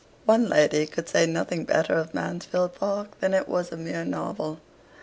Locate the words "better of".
1.63-2.11